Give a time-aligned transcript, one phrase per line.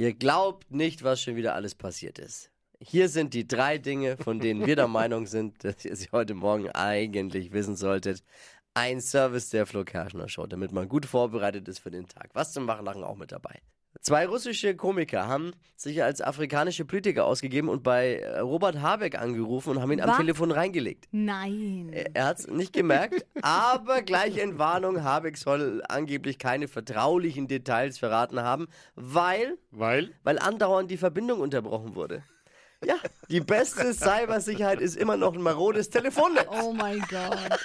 [0.00, 2.50] Ihr glaubt nicht, was schon wieder alles passiert ist.
[2.80, 6.32] Hier sind die drei Dinge, von denen wir der Meinung sind, dass ihr sie heute
[6.32, 8.24] Morgen eigentlich wissen solltet.
[8.74, 12.30] Ein Service der Flo Kerschner Show, damit man gut vorbereitet ist für den Tag.
[12.34, 13.60] Was zum Machen, Lachen auch mit dabei.
[14.00, 19.82] Zwei russische Komiker haben sich als afrikanische Politiker ausgegeben und bei Robert Habeck angerufen und
[19.82, 20.18] haben ihn am Was?
[20.18, 21.08] Telefon reingelegt.
[21.10, 21.90] Nein.
[22.14, 27.98] Er hat es nicht gemerkt, aber gleich in Warnung, Habeck soll angeblich keine vertraulichen Details
[27.98, 30.12] verraten haben, weil, Weil?
[30.22, 32.22] weil andauernd die Verbindung unterbrochen wurde.
[32.84, 32.96] Ja,
[33.28, 36.48] die beste Cybersicherheit ist immer noch ein marodes Telefonnetz.
[36.50, 37.60] Oh mein Gott.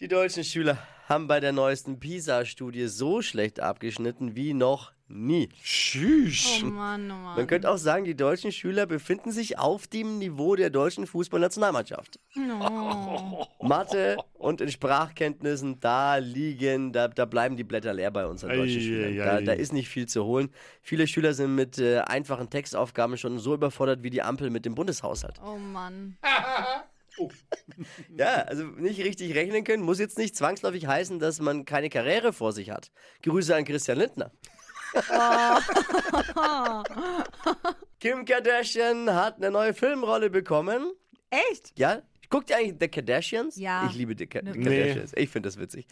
[0.00, 5.48] Die deutschen Schüler haben bei der neuesten PISA-Studie so schlecht abgeschnitten wie noch nie.
[5.62, 6.60] Tschüss.
[6.62, 7.36] Oh Mann, oh Mann.
[7.36, 12.18] Man könnte auch sagen, die deutschen Schüler befinden sich auf dem Niveau der deutschen Fußballnationalmannschaft.
[12.60, 13.44] Oh.
[13.66, 18.80] Mathe und in Sprachkenntnissen, da liegen, da, da bleiben die Blätter leer bei unseren deutschen
[18.80, 19.12] Schülern.
[19.12, 19.42] ei, Da, ei.
[19.42, 20.50] da ist nicht viel zu holen.
[20.82, 24.74] Viele Schüler sind mit äh, einfachen Textaufgaben schon so überfordert wie die Ampel mit dem
[24.74, 25.40] Bundeshaushalt.
[25.44, 26.16] oh Mann.
[28.16, 32.32] Ja, also nicht richtig rechnen können, muss jetzt nicht zwangsläufig heißen, dass man keine Karriere
[32.32, 32.90] vor sich hat.
[33.22, 34.30] Grüße an Christian Lindner.
[38.00, 40.92] Kim Kardashian hat eine neue Filmrolle bekommen.
[41.30, 41.72] Echt?
[41.78, 43.56] Ja, guckt ihr eigentlich The Kardashians?
[43.56, 43.86] Ja.
[43.90, 44.52] Ich liebe die Ka Nee.
[44.64, 45.12] Kardashians.
[45.16, 45.86] Ich finde das witzig.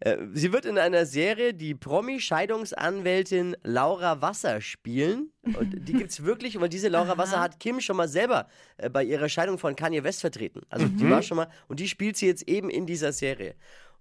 [0.00, 5.30] Äh, sie wird in einer Serie die Promi-Scheidungsanwältin Laura Wasser spielen.
[5.42, 8.46] Und die gibt's wirklich, weil diese Laura Wasser hat Kim schon mal selber
[8.78, 10.62] äh, bei ihrer Scheidung von Kanye West vertreten.
[10.70, 13.54] Also die war schon mal, und die spielt sie jetzt eben in dieser Serie.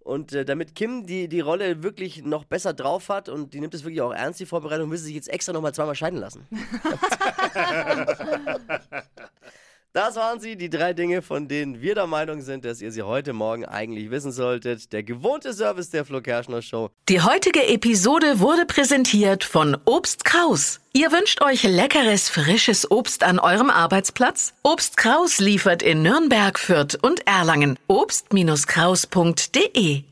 [0.09, 3.75] Und äh, damit Kim die, die Rolle wirklich noch besser drauf hat und die nimmt
[3.75, 6.47] es wirklich auch ernst, die Vorbereitung, will sie sich jetzt extra nochmal zweimal scheiden lassen.
[9.93, 13.01] Das waren sie, die drei Dinge, von denen wir der Meinung sind, dass ihr sie
[13.01, 14.93] heute Morgen eigentlich wissen solltet.
[14.93, 16.91] Der gewohnte Service der Flo Kerschner Show.
[17.09, 20.79] Die heutige Episode wurde präsentiert von Obst Kraus.
[20.93, 24.53] Ihr wünscht euch leckeres, frisches Obst an eurem Arbeitsplatz?
[24.61, 27.79] Obst Kraus liefert in Nürnberg, Fürth und Erlangen.
[27.87, 30.03] Obst-Kraus.de